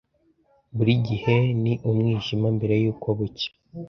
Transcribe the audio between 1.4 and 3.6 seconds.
ni umwijima mbere yuko bucya.